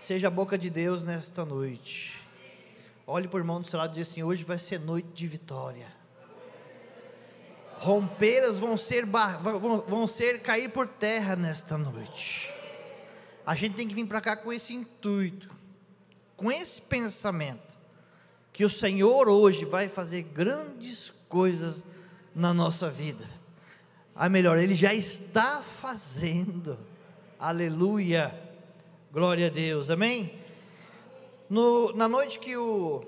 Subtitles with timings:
[0.00, 2.18] Seja a boca de Deus nesta noite.
[3.06, 5.86] Olhe por irmão do seu lado e diz assim: hoje vai ser noite de vitória.
[7.76, 12.52] Rompeiras vão ser, vão, vão ser cair por terra nesta noite.
[13.46, 15.50] A gente tem que vir para cá com esse intuito,
[16.34, 17.76] com esse pensamento,
[18.54, 21.84] que o Senhor hoje vai fazer grandes coisas
[22.34, 23.28] na nossa vida.
[24.16, 26.78] A melhor, Ele já está fazendo.
[27.38, 28.49] Aleluia.
[29.12, 29.90] Glória a Deus.
[29.90, 30.40] Amém?
[31.48, 33.04] No, na noite que, o,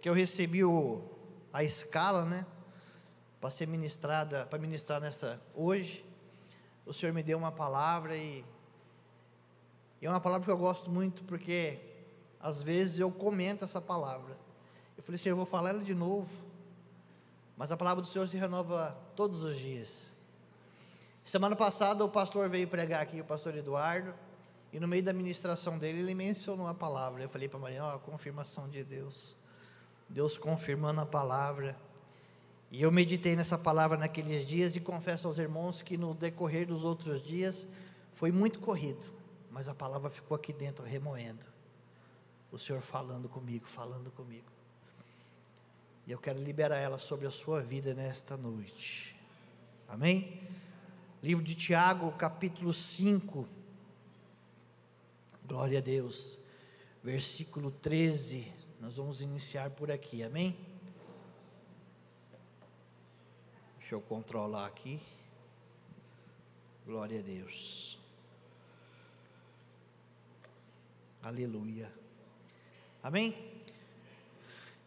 [0.00, 1.02] que eu recebi o,
[1.52, 2.46] a escala, né?
[3.40, 6.04] Para ser ministrada, para ministrar nessa hoje,
[6.86, 8.44] o Senhor me deu uma palavra e,
[10.00, 11.80] e é uma palavra que eu gosto muito porque
[12.38, 14.38] às vezes eu comento essa palavra.
[14.96, 16.30] Eu falei, Senhor, eu vou falar ela de novo.
[17.56, 20.12] Mas a palavra do Senhor se renova todos os dias.
[21.24, 24.14] Semana passada o pastor veio pregar aqui, o pastor Eduardo,
[24.72, 27.22] e no meio da ministração dele ele mencionou a palavra.
[27.22, 29.36] Eu falei para Maria, ó, a confirmação de Deus.
[30.08, 31.76] Deus confirmando a palavra.
[32.70, 36.84] E eu meditei nessa palavra naqueles dias e confesso aos irmãos que no decorrer dos
[36.84, 37.66] outros dias
[38.12, 39.08] foi muito corrido,
[39.50, 41.44] mas a palavra ficou aqui dentro remoendo.
[42.52, 44.50] O Senhor falando comigo, falando comigo.
[46.06, 49.16] E eu quero liberar ela sobre a sua vida nesta noite.
[49.88, 50.40] Amém?
[51.22, 53.59] Livro de Tiago, capítulo 5.
[55.50, 56.38] Glória a Deus.
[57.02, 58.46] Versículo 13.
[58.78, 60.22] Nós vamos iniciar por aqui.
[60.22, 60.56] Amém?
[63.80, 65.00] Deixa eu controlar aqui.
[66.86, 67.98] Glória a Deus.
[71.20, 71.92] Aleluia.
[73.02, 73.36] Amém?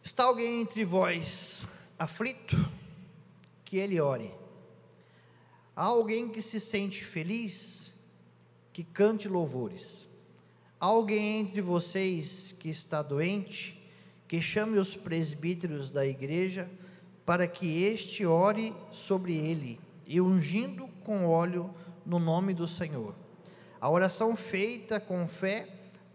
[0.02, 2.56] Está alguém entre vós aflito?
[3.66, 4.32] Que ele ore.
[5.76, 7.92] Há alguém que se sente feliz?
[8.72, 10.08] Que cante louvores.
[10.84, 13.82] Alguém entre vocês que está doente?
[14.28, 16.70] Que chame os presbíteros da igreja
[17.24, 21.74] para que este ore sobre ele e ungindo com óleo
[22.04, 23.14] no nome do Senhor.
[23.80, 25.66] A oração feita com fé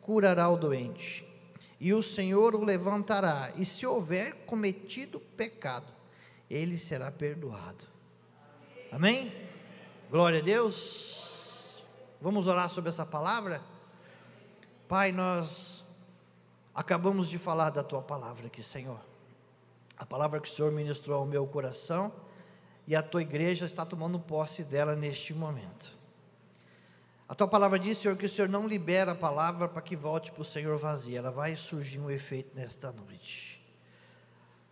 [0.02, 1.28] curará o doente
[1.80, 5.92] e o Senhor o levantará, e se houver cometido pecado,
[6.48, 7.86] ele será perdoado.
[8.92, 9.34] Amém?
[10.12, 11.84] Glória a Deus.
[12.22, 13.79] Vamos orar sobre essa palavra?
[14.90, 15.86] Pai, nós
[16.74, 19.00] acabamos de falar da tua palavra aqui, Senhor.
[19.96, 22.12] A palavra que o Senhor ministrou ao meu coração
[22.88, 25.96] e a tua igreja está tomando posse dela neste momento.
[27.28, 30.32] A tua palavra diz, Senhor, que o Senhor não libera a palavra para que volte
[30.32, 31.20] para o Senhor vazia.
[31.20, 33.64] Ela vai surgir um efeito nesta noite.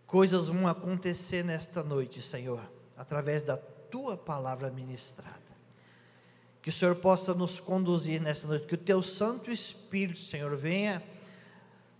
[0.04, 5.37] Coisas vão acontecer nesta noite, Senhor, através da tua palavra ministrada.
[6.62, 11.02] Que o Senhor possa nos conduzir nesta noite, que o teu Santo Espírito, Senhor, venha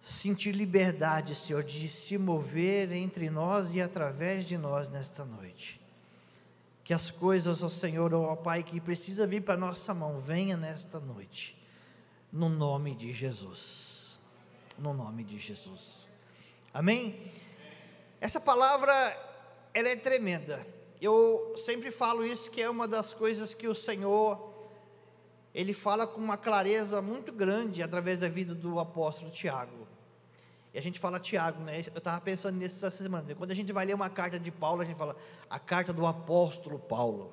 [0.00, 5.80] sentir liberdade, Senhor, de se mover entre nós e através de nós nesta noite
[6.88, 10.98] que as coisas, ó Senhor, ó Pai, que precisa vir para nossa mão, venha nesta
[10.98, 11.54] noite,
[12.32, 14.18] no nome de Jesus.
[14.78, 16.08] No nome de Jesus.
[16.72, 17.30] Amém?
[18.18, 18.90] Essa palavra,
[19.74, 20.66] ela é tremenda.
[20.98, 24.47] Eu sempre falo isso, que é uma das coisas que o Senhor,
[25.58, 29.88] ele fala com uma clareza muito grande através da vida do apóstolo Tiago.
[30.72, 31.80] E a gente fala Tiago, né?
[31.92, 33.34] Eu estava pensando nisso essa semana.
[33.34, 35.16] Quando a gente vai ler uma carta de Paulo, a gente fala
[35.50, 37.32] a carta do apóstolo Paulo.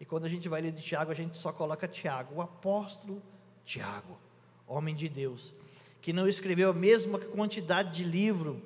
[0.00, 3.22] E quando a gente vai ler de Tiago, a gente só coloca Tiago, o apóstolo
[3.66, 4.16] Tiago,
[4.66, 5.52] homem de Deus,
[6.00, 8.62] que não escreveu a mesma quantidade de livro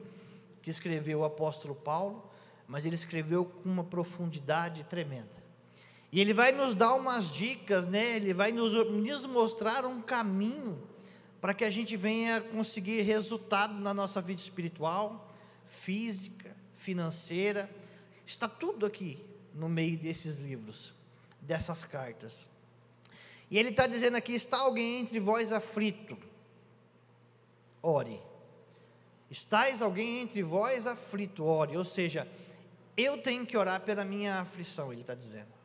[0.63, 2.31] que escreveu o apóstolo Paulo,
[2.69, 5.41] mas ele escreveu com uma profundidade tremenda.
[6.13, 8.17] E ele vai nos dar umas dicas, né?
[8.17, 10.83] Ele vai nos, nos mostrar um caminho
[11.41, 15.33] para que a gente venha conseguir resultado na nossa vida espiritual,
[15.67, 17.71] física, financeira.
[18.27, 20.93] Está tudo aqui no meio desses livros,
[21.41, 22.51] dessas cartas.
[23.49, 26.19] E ele está dizendo aqui: está alguém entre vós aflito?
[27.83, 28.21] Ore.
[29.31, 31.45] Estais alguém entre vós aflito?
[31.45, 31.77] Ore.
[31.77, 32.27] Ou seja,
[32.97, 35.60] eu tenho que orar pela minha aflição, ele está dizendo.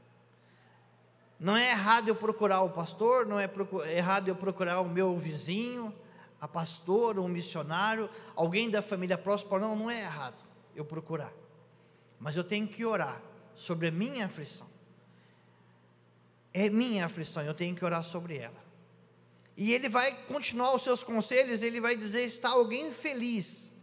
[1.39, 3.49] Não é errado eu procurar o pastor, não é
[3.89, 5.93] errado eu procurar o meu vizinho,
[6.39, 10.43] a pastor, um missionário, alguém da família próxima, não, não é errado
[10.75, 11.33] eu procurar.
[12.19, 13.21] Mas eu tenho que orar
[13.53, 14.67] sobre a minha aflição.
[16.53, 18.63] É minha aflição, eu tenho que orar sobre ela.
[19.57, 23.73] E ele vai continuar os seus conselhos, ele vai dizer: está alguém feliz,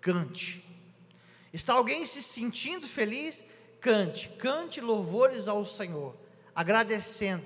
[0.00, 0.64] cante.
[1.52, 3.44] Está alguém se sentindo feliz,
[3.80, 4.28] cante.
[4.30, 6.16] Cante louvores ao Senhor
[6.58, 7.44] agradecendo,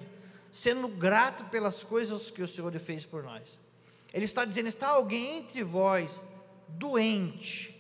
[0.51, 3.61] sendo grato pelas coisas que o Senhor fez por nós.
[4.11, 6.25] Ele está dizendo: está alguém entre vós
[6.67, 7.79] doente,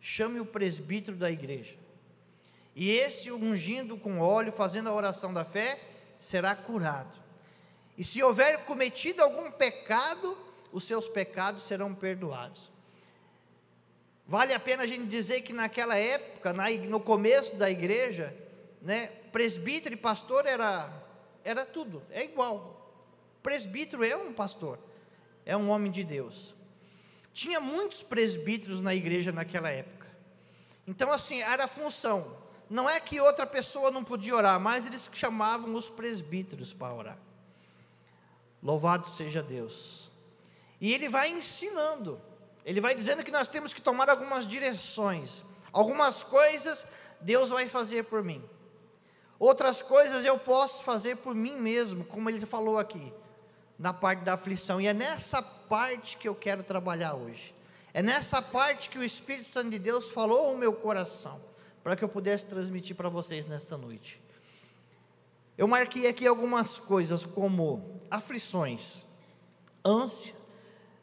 [0.00, 1.74] chame o presbítero da igreja.
[2.72, 5.80] E esse, ungindo com óleo, fazendo a oração da fé,
[6.20, 7.18] será curado.
[7.98, 10.38] E se houver cometido algum pecado,
[10.70, 12.70] os seus pecados serão perdoados.
[14.24, 16.52] Vale a pena a gente dizer que naquela época,
[16.88, 18.32] no começo da igreja,
[18.84, 20.92] né, presbítero e pastor era,
[21.42, 22.82] era tudo, é igual.
[23.42, 24.78] Presbítero é um pastor,
[25.44, 26.54] é um homem de Deus.
[27.32, 30.06] Tinha muitos presbíteros na igreja naquela época.
[30.86, 32.36] Então, assim, era a função.
[32.68, 37.18] Não é que outra pessoa não podia orar, mas eles chamavam os presbíteros para orar.
[38.62, 40.10] Louvado seja Deus.
[40.80, 42.20] E ele vai ensinando,
[42.64, 45.42] ele vai dizendo que nós temos que tomar algumas direções,
[45.72, 46.86] algumas coisas
[47.20, 48.42] Deus vai fazer por mim,
[49.44, 53.12] outras coisas eu posso fazer por mim mesmo, como ele falou aqui,
[53.78, 57.54] na parte da aflição, e é nessa parte que eu quero trabalhar hoje,
[57.92, 61.40] é nessa parte que o Espírito Santo de Deus falou ao meu coração,
[61.82, 64.22] para que eu pudesse transmitir para vocês nesta noite.
[65.56, 69.04] Eu marquei aqui algumas coisas como aflições,
[69.84, 70.34] ânsia,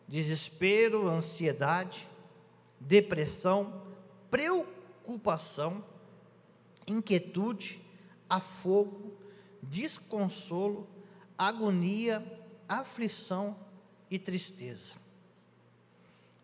[0.07, 2.09] desespero, ansiedade,
[2.79, 3.81] depressão,
[4.29, 5.83] preocupação,
[6.87, 7.81] inquietude,
[8.31, 9.13] afogo,
[9.61, 10.87] desconsolo,
[11.37, 12.23] agonia,
[12.65, 13.57] aflição
[14.09, 14.95] e tristeza.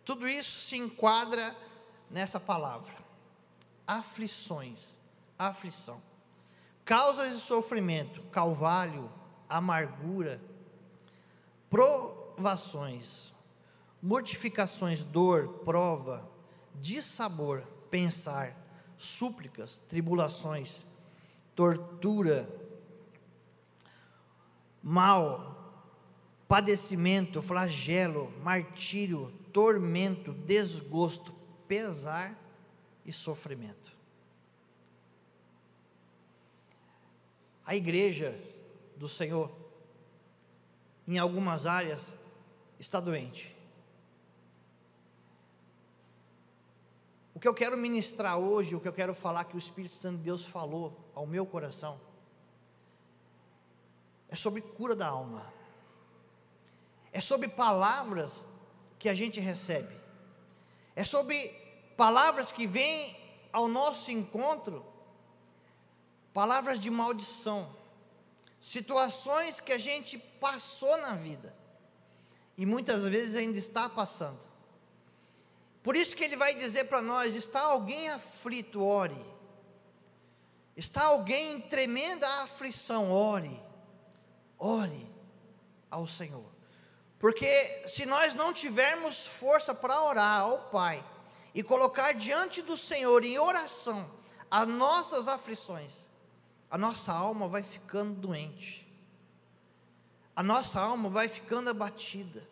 [0.04, 1.56] Tudo isso se enquadra
[2.12, 2.94] nessa palavra.
[3.86, 4.98] Aflições,
[5.39, 6.01] aflição.
[6.84, 9.10] Causas de sofrimento, calvário,
[9.48, 10.42] amargura,
[11.69, 13.33] provações,
[14.01, 16.30] mortificações, dor, prova,
[16.75, 18.56] dissabor, pensar,
[18.98, 20.86] súplicas, tribulações,
[21.57, 22.48] tortura,
[24.83, 25.83] mal,
[26.48, 31.33] padecimento, flagelo, martírio, tormento, desgosto,
[31.68, 32.39] pesar
[33.04, 33.98] e sofrimento.
[37.65, 38.39] A igreja
[38.95, 39.51] do Senhor,
[41.07, 42.15] em algumas áreas,
[42.80, 43.56] está doente.
[47.38, 50.18] O que eu quero ministrar hoje, o que eu quero falar que o Espírito Santo
[50.18, 52.01] de Deus falou ao meu coração,
[54.28, 55.45] é sobre cura da alma,
[57.12, 58.44] é sobre palavras
[58.98, 59.95] que a gente recebe,
[60.95, 61.50] é sobre
[61.95, 63.16] palavras que vêm
[63.54, 64.83] ao nosso encontro.
[66.33, 67.72] Palavras de maldição,
[68.60, 71.56] situações que a gente passou na vida.
[72.57, 74.48] E muitas vezes ainda está passando.
[75.88, 79.25] Por isso que ele vai dizer para nós: está alguém aflito, ore.
[80.75, 83.57] Está alguém em tremenda aflição, ore.
[84.60, 85.10] Ore
[85.89, 86.51] ao Senhor.
[87.18, 91.01] Porque se nós não tivermos força para orar ao Pai
[91.56, 94.12] e colocar diante do Senhor em oração
[94.51, 96.06] as nossas aflições,
[96.69, 98.86] a nossa alma vai ficando doente,
[100.36, 102.45] a nossa alma vai ficando abatida.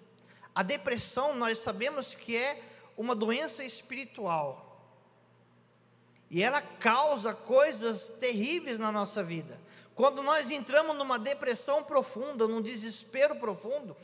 [0.56, 4.66] A depressão, nós sabemos que é uma doença espiritual,
[6.30, 9.60] e ela causa coisas terríveis na nossa vida.
[9.94, 13.96] Quando nós entramos numa depressão profunda, num desespero profundo,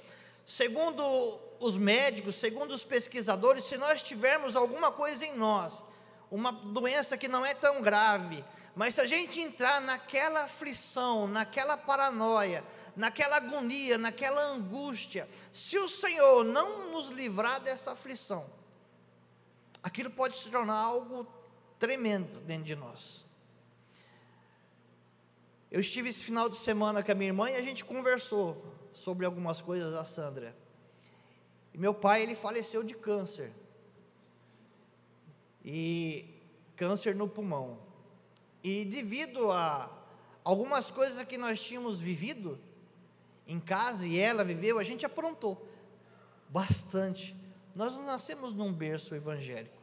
[0.46, 5.84] segundo os médicos, segundo os pesquisadores, se nós tivermos alguma coisa em nós,
[6.30, 8.44] uma doença que não é tão grave,
[8.74, 12.64] mas se a gente entrar naquela aflição, naquela paranoia,
[12.96, 18.50] naquela agonia, naquela angústia, se o Senhor não nos livrar dessa aflição,
[19.82, 21.28] aquilo pode se tornar algo
[21.80, 23.26] tremendo dentro de nós.
[25.72, 29.26] Eu estive esse final de semana com a minha irmã e a gente conversou sobre
[29.26, 30.56] algumas coisas a Sandra.
[31.74, 33.54] E meu pai, ele faleceu de câncer.
[35.64, 36.26] E
[36.76, 37.80] câncer no pulmão.
[38.64, 39.90] E devido a
[40.44, 42.60] algumas coisas que nós tínhamos vivido
[43.48, 45.68] em casa e ela viveu, a gente aprontou
[46.50, 47.36] bastante.
[47.76, 49.78] Nós não nascemos num berço evangélico.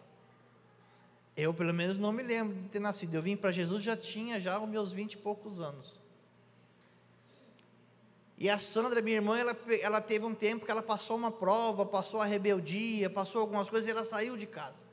[1.37, 3.15] Eu, pelo menos, não me lembro de ter nascido.
[3.15, 6.01] Eu vim para Jesus já tinha já os meus vinte e poucos anos.
[8.37, 11.85] E a Sandra, minha irmã, ela, ela teve um tempo que ela passou uma prova,
[11.85, 14.87] passou a rebeldia, passou algumas coisas e ela saiu de casa.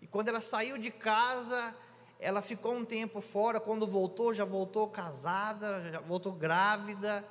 [0.00, 1.74] E quando ela saiu de casa,
[2.18, 7.22] ela ficou um tempo fora, quando voltou, já voltou casada, já voltou grávida.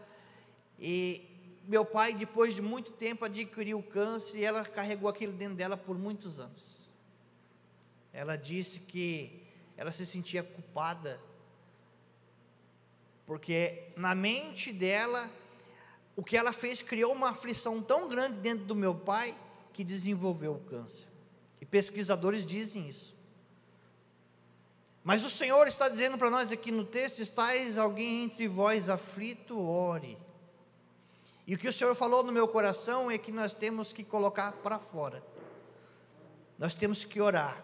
[0.77, 1.32] E
[1.65, 5.97] meu pai, depois de muito tempo, adquiriu câncer e ela carregou aquilo dentro dela por
[5.97, 6.91] muitos anos.
[8.11, 9.41] Ela disse que
[9.77, 11.19] ela se sentia culpada,
[13.25, 15.31] porque na mente dela
[16.15, 19.37] o que ela fez criou uma aflição tão grande dentro do meu pai
[19.71, 21.07] que desenvolveu o câncer.
[21.59, 23.15] E pesquisadores dizem isso.
[25.03, 29.59] Mas o Senhor está dizendo para nós aqui no texto: estáis alguém entre vós aflito,
[29.59, 30.17] ore.
[31.45, 34.53] E o que o Senhor falou no meu coração é que nós temos que colocar
[34.53, 35.21] para fora,
[36.57, 37.63] nós temos que orar,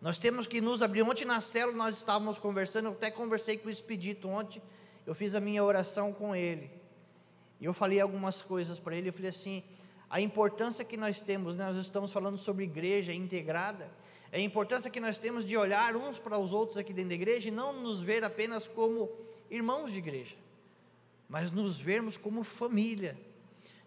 [0.00, 1.02] nós temos que nos abrir.
[1.02, 4.62] Ontem na célula nós estávamos conversando, eu até conversei com o Expedito ontem,
[5.04, 6.70] eu fiz a minha oração com ele,
[7.60, 9.64] e eu falei algumas coisas para ele, eu falei assim,
[10.08, 13.90] a importância que nós temos, né, nós estamos falando sobre igreja integrada,
[14.32, 17.48] a importância que nós temos de olhar uns para os outros aqui dentro da igreja
[17.48, 19.10] e não nos ver apenas como
[19.50, 20.36] irmãos de igreja
[21.30, 23.16] mas nos vermos como família,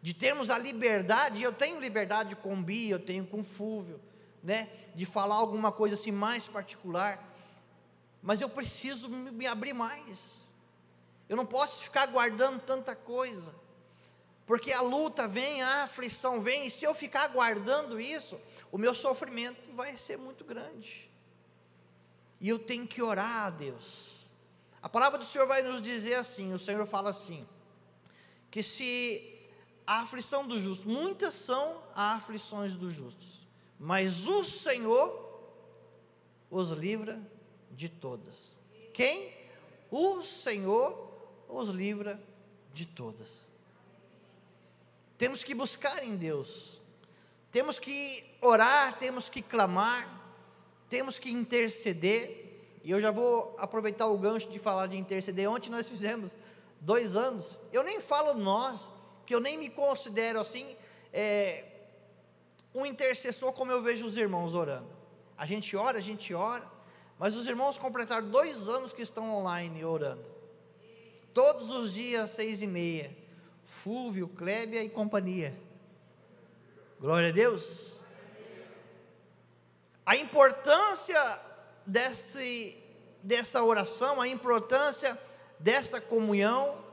[0.02, 4.00] de termos a liberdade, eu tenho liberdade com Bi, eu tenho com Fúvio,
[4.42, 7.22] né, de falar alguma coisa assim mais particular,
[8.22, 10.42] mas eu preciso me abrir mais,
[11.28, 13.54] eu não posso ficar guardando tanta coisa,
[14.46, 18.40] porque a luta vem, a aflição vem, e se eu ficar guardando isso,
[18.72, 21.12] o meu sofrimento vai ser muito grande,
[22.40, 24.23] e eu tenho que orar a Deus,
[24.84, 27.48] a palavra do Senhor vai nos dizer assim: o Senhor fala assim,
[28.52, 29.48] que se
[29.88, 33.48] a aflição do justo, muitas são as aflições dos justos,
[33.80, 35.24] mas o Senhor
[36.52, 37.18] os livra
[37.72, 38.52] de todas.
[38.94, 39.34] Quem?
[39.90, 41.12] O Senhor
[41.48, 42.22] os livra
[42.74, 43.48] de todas.
[45.18, 46.82] Temos que buscar em Deus,
[47.54, 50.22] temos que orar, temos que clamar,
[50.90, 52.53] temos que interceder,
[52.84, 55.50] e eu já vou aproveitar o gancho de falar de interceder.
[55.50, 56.36] Ontem nós fizemos
[56.82, 57.58] dois anos.
[57.72, 58.92] Eu nem falo nós,
[59.26, 60.76] que eu nem me considero assim
[61.14, 61.64] é,
[62.76, 64.90] um intercessor como eu vejo os irmãos orando.
[65.38, 66.68] A gente ora, a gente ora,
[67.18, 70.26] mas os irmãos completaram dois anos que estão online orando.
[71.34, 73.16] Todos os dias, seis e meia.
[73.64, 75.56] Fúvio, Clébia e companhia.
[77.00, 77.98] Glória a Deus.
[80.06, 81.40] A importância
[81.86, 82.78] desse,
[83.22, 85.20] dessa oração, a importância
[85.60, 86.84] dessa comunhão.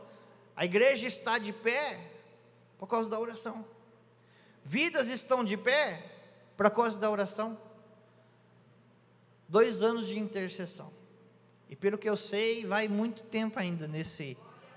[0.55, 2.01] A igreja está de pé
[2.79, 3.65] por causa da oração.
[4.65, 6.05] Vidas estão de pé
[6.57, 7.59] por causa da oração.
[9.49, 10.93] Dois anos de intercessão.
[11.69, 14.37] E pelo que eu sei, vai muito tempo ainda nesse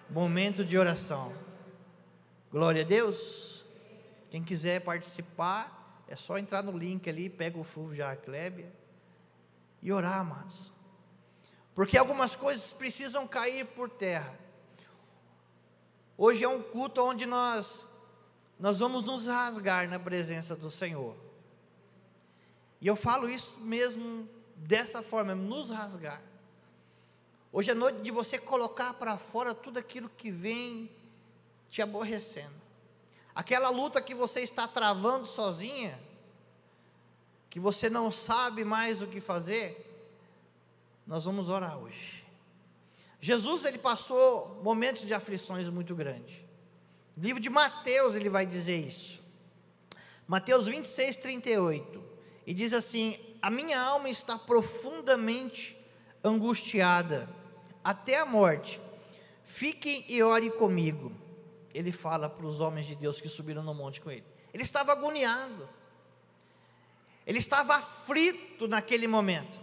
[0.09, 1.33] momento de oração.
[2.51, 3.65] Glória a Deus.
[4.29, 8.82] Quem quiser participar, é só entrar no link ali, pega o Fulvio já, Clébia
[9.83, 10.71] e orar, amados.
[11.75, 14.39] Porque algumas coisas precisam cair por terra.
[16.17, 17.85] Hoje é um culto onde nós
[18.59, 21.17] nós vamos nos rasgar na presença do Senhor.
[22.79, 26.21] E eu falo isso mesmo dessa forma, nos rasgar.
[27.51, 30.89] Hoje é noite de você colocar para fora tudo aquilo que vem
[31.69, 32.53] te aborrecendo.
[33.35, 35.99] Aquela luta que você está travando sozinha,
[37.53, 39.87] que você não sabe mais o que fazer,
[41.05, 42.25] nós vamos orar hoje.
[43.21, 46.41] Jesus ele passou momentos de aflições muito grandes.
[47.15, 49.21] No livro de Mateus ele vai dizer isso.
[50.27, 52.03] Mateus 26, 38.
[52.47, 55.77] E diz assim: A minha alma está profundamente
[56.23, 57.29] angustiada
[57.83, 58.81] até a morte.
[59.43, 61.11] Fique e ore comigo.
[61.71, 64.25] Ele fala para os homens de Deus que subiram no monte com ele.
[64.51, 65.69] Ele estava agoniado.
[67.25, 69.59] Ele estava aflito naquele momento,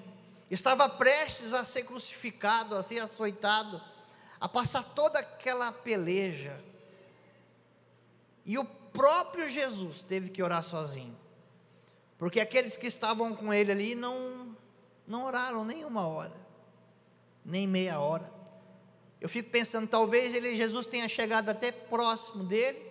[0.51, 3.81] estava prestes a ser crucificado, a ser açoitado,
[4.41, 6.59] a passar toda aquela peleja.
[8.45, 11.17] E o próprio Jesus teve que orar sozinho,
[12.19, 14.57] porque aqueles que estavam com ele ali não,
[15.07, 16.37] não oraram nem uma hora,
[17.45, 18.33] nem meia hora.
[19.21, 22.90] Eu fico pensando, talvez ele, Jesus tenha chegado até próximo dele,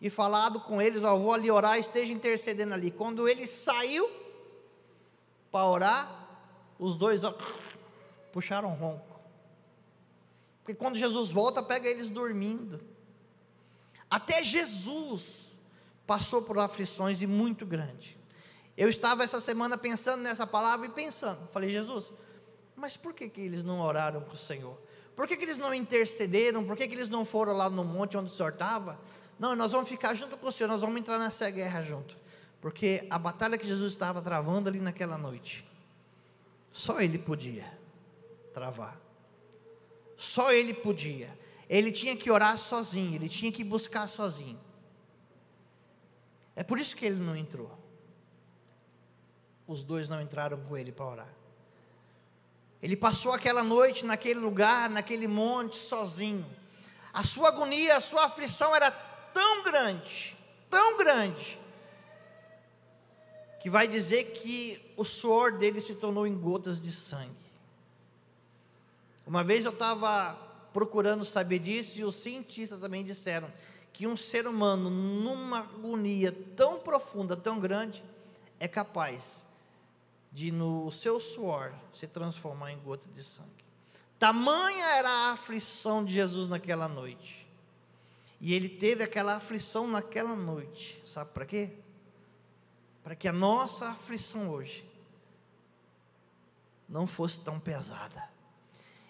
[0.00, 2.90] e falado com eles, ó, vou ali orar, esteja intercedendo ali.
[2.90, 4.08] Quando ele saiu
[5.50, 6.28] para orar,
[6.78, 7.36] os dois ó,
[8.32, 9.18] puxaram ronco.
[10.60, 12.80] Porque quando Jesus volta, pega eles dormindo.
[14.10, 15.56] Até Jesus
[16.06, 18.16] passou por aflições e muito grande.
[18.76, 22.12] Eu estava essa semana pensando nessa palavra e pensando, falei, Jesus,
[22.76, 24.78] mas por que, que eles não oraram com o Senhor?
[25.16, 26.64] Por que, que eles não intercederam?
[26.64, 29.00] Por que, que eles não foram lá no monte onde o Senhor estava?
[29.38, 32.16] Não, nós vamos ficar junto com o Senhor, nós vamos entrar nessa guerra junto.
[32.60, 35.66] Porque a batalha que Jesus estava travando ali naquela noite,
[36.72, 37.64] só Ele podia
[38.52, 39.00] travar.
[40.16, 41.38] Só Ele podia.
[41.68, 44.58] Ele tinha que orar sozinho, ele tinha que buscar sozinho.
[46.56, 47.70] É por isso que ele não entrou.
[49.66, 51.28] Os dois não entraram com ele para orar.
[52.82, 56.46] Ele passou aquela noite naquele lugar, naquele monte, sozinho
[57.12, 58.90] A sua agonia, a sua aflição era
[59.38, 60.36] tão grande,
[60.68, 61.60] tão grande,
[63.60, 67.30] que vai dizer que o suor dele se tornou em gotas de sangue.
[69.24, 70.34] Uma vez eu estava
[70.72, 73.48] procurando saber disso e os cientistas também disseram
[73.92, 78.02] que um ser humano, numa agonia tão profunda, tão grande,
[78.58, 79.46] é capaz
[80.32, 83.64] de, no seu suor, se transformar em gota de sangue.
[84.18, 87.47] Tamanha era a aflição de Jesus naquela noite.
[88.40, 91.02] E ele teve aquela aflição naquela noite.
[91.04, 91.70] Sabe para quê?
[93.02, 94.88] Para que a nossa aflição hoje
[96.88, 98.28] não fosse tão pesada.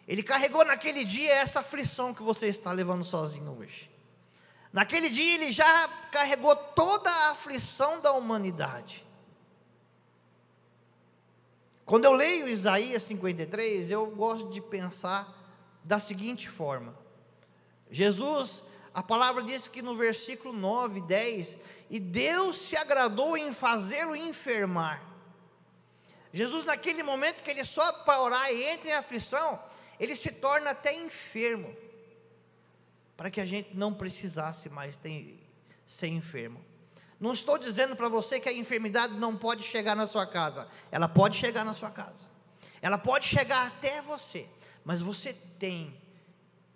[0.06, 3.90] Ele carregou naquele dia essa aflição que você está levando sozinho hoje.
[4.72, 9.04] Naquele dia ele já carregou toda a aflição da humanidade.
[11.84, 15.34] Quando eu leio Isaías 53, eu gosto de pensar
[15.84, 16.94] da seguinte forma:
[17.90, 21.56] Jesus, a palavra diz que no versículo 9, 10,
[21.90, 25.02] e Deus se agradou em fazê-lo enfermar.
[26.32, 29.58] Jesus, naquele momento que ele sobe para orar e entra em aflição,
[29.98, 31.74] ele se torna até enfermo
[33.16, 35.38] para que a gente não precisasse mais ter,
[35.84, 36.64] ser enfermo.
[37.18, 41.08] Não estou dizendo para você que a enfermidade não pode chegar na sua casa, ela
[41.08, 42.28] pode chegar na sua casa,
[42.80, 44.48] ela pode chegar até você,
[44.84, 46.00] mas você tem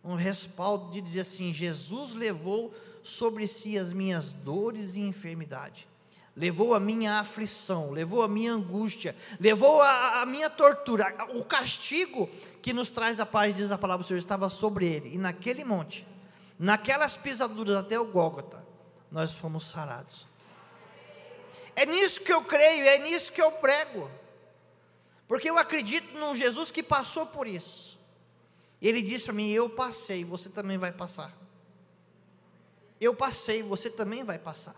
[0.04, 5.88] um respaldo de dizer assim: Jesus levou sobre si as minhas dores e enfermidade,
[6.36, 12.28] levou a minha aflição, levou a minha angústia, levou a, a, minha tortura, o castigo
[12.60, 15.64] que nos traz a paz, diz a palavra do Senhor, estava sobre ele, e naquele
[15.64, 16.06] monte
[16.62, 18.64] naquelas pisaduras até o Gólgota,
[19.10, 20.28] nós fomos sarados.
[21.74, 24.08] É nisso que eu creio, é nisso que eu prego.
[25.26, 27.98] Porque eu acredito num Jesus que passou por isso.
[28.82, 31.32] Ele disse para mim: Eu passei, você também vai passar.
[33.00, 34.74] Eu passei, você também vai passar.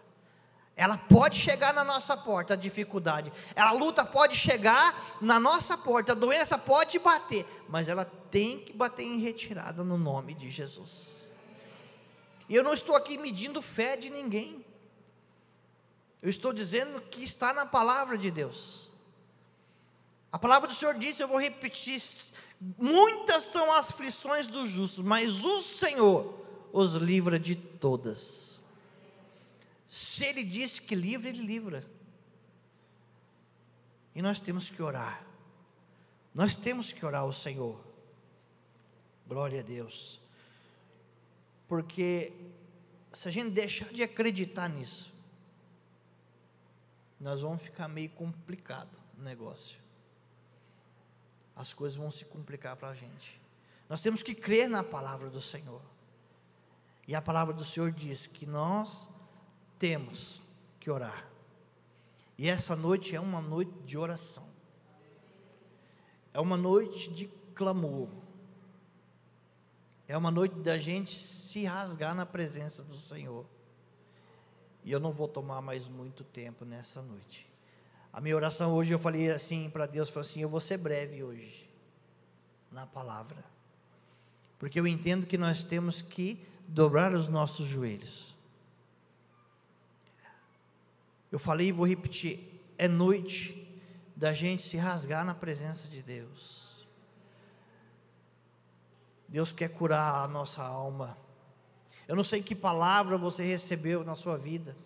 [0.76, 3.32] Ela pode chegar na nossa porta, a dificuldade.
[3.54, 8.72] A luta pode chegar na nossa porta, a doença pode bater, mas ela tem que
[8.72, 11.30] bater em retirada no nome de Jesus.
[12.48, 14.64] E eu não estou aqui medindo fé de ninguém.
[16.20, 18.90] Eu estou dizendo que está na palavra de Deus.
[20.32, 22.02] A palavra do Senhor disse, eu vou repetir:
[22.78, 26.34] muitas são as aflições dos justos, mas o Senhor
[26.72, 28.62] os livra de todas.
[29.88, 31.84] Se Ele disse que livra, Ele livra.
[34.14, 35.24] E nós temos que orar.
[36.34, 37.78] Nós temos que orar ao Senhor.
[39.26, 40.20] Glória a Deus.
[41.68, 42.32] Porque
[43.12, 45.12] se a gente deixar de acreditar nisso,
[47.20, 49.78] nós vamos ficar meio complicado o negócio.
[51.56, 53.40] As coisas vão se complicar para a gente.
[53.88, 55.80] Nós temos que crer na palavra do Senhor.
[57.06, 59.08] E a palavra do Senhor diz que nós
[59.78, 60.40] temos
[60.80, 61.28] que orar.
[62.36, 64.46] E essa noite é uma noite de oração.
[66.32, 68.08] É uma noite de clamor.
[70.08, 73.46] É uma noite da gente se rasgar na presença do Senhor.
[74.82, 77.48] E eu não vou tomar mais muito tempo nessa noite.
[78.14, 81.24] A minha oração hoje eu falei assim para Deus, falei assim, eu vou ser breve
[81.24, 81.68] hoje
[82.70, 83.44] na palavra.
[84.56, 88.32] Porque eu entendo que nós temos que dobrar os nossos joelhos.
[91.32, 93.68] Eu falei e vou repetir, é noite
[94.14, 96.86] da gente se rasgar na presença de Deus.
[99.26, 101.18] Deus quer curar a nossa alma.
[102.06, 104.76] Eu não sei que palavra você recebeu na sua vida.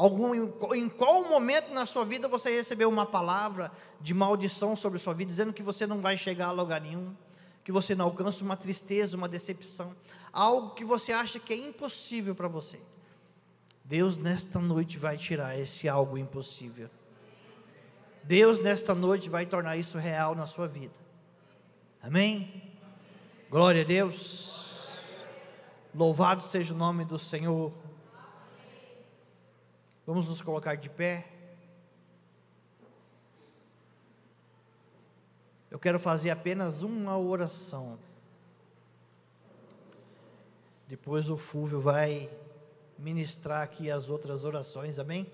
[0.00, 0.34] Algum,
[0.74, 5.12] em qual momento na sua vida você recebeu uma palavra de maldição sobre a sua
[5.12, 7.14] vida, dizendo que você não vai chegar a lugar nenhum,
[7.62, 9.94] que você não alcança uma tristeza, uma decepção,
[10.32, 12.80] algo que você acha que é impossível para você.
[13.84, 16.88] Deus nesta noite vai tirar esse algo impossível.
[18.24, 20.94] Deus nesta noite vai tornar isso real na sua vida.
[22.02, 22.72] Amém?
[23.50, 24.88] Glória a Deus.
[25.94, 27.70] Louvado seja o nome do Senhor.
[30.10, 31.24] Vamos nos colocar de pé.
[35.70, 37.96] Eu quero fazer apenas uma oração.
[40.88, 42.28] Depois o Fúvio vai
[42.98, 45.32] ministrar aqui as outras orações, amém?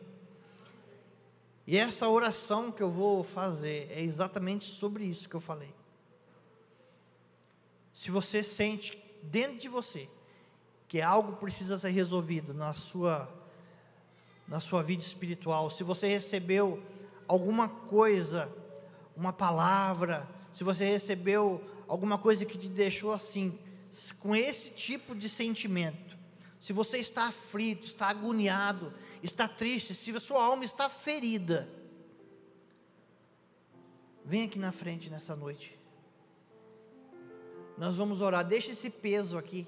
[1.67, 5.75] E essa oração que eu vou fazer é exatamente sobre isso que eu falei
[7.95, 10.07] se você sente dentro de você
[10.87, 13.27] que algo precisa ser resolvido na sua
[14.49, 16.83] na sua vida espiritual, se você recebeu
[17.27, 18.49] alguma coisa,
[19.17, 23.59] uma palavra, se você recebeu alguma coisa que te deixou assim,
[24.21, 26.17] com esse tipo de sentimento,
[26.61, 31.69] se você está aflito, está agoniado, está triste, se a sua alma está ferida,
[34.25, 35.79] vem aqui na frente nessa noite.
[37.77, 39.67] Nós vamos orar, deixa esse peso aqui.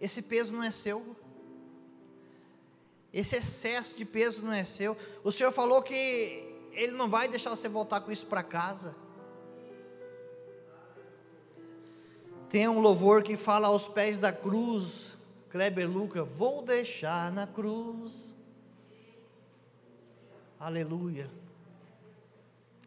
[0.00, 1.16] Esse peso não é seu.
[3.12, 4.96] Esse excesso de peso não é seu.
[5.22, 5.92] O Senhor falou que
[6.72, 8.94] Ele não vai deixar você voltar com isso para casa.
[12.48, 15.16] Tem um louvor que fala aos pés da cruz,
[15.50, 18.34] Kleber Luca, vou deixar na cruz.
[20.58, 21.30] Aleluia.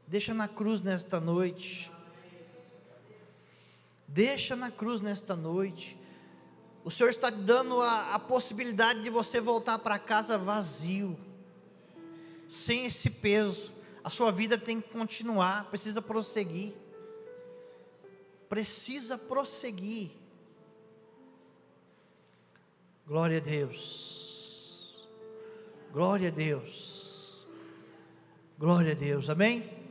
[0.08, 1.92] Deixa na cruz nesta noite.
[4.08, 5.98] Deixa na cruz nesta noite.
[6.86, 11.20] O Senhor está dando a, a possibilidade de você voltar para casa vazio,
[12.48, 13.74] sem esse peso.
[14.02, 16.74] A sua vida tem que continuar, precisa prosseguir
[18.56, 20.12] precisa prosseguir.
[23.06, 25.08] Glória a Deus.
[25.92, 27.46] Glória a Deus.
[28.58, 29.30] Glória a Deus.
[29.30, 29.85] Amém?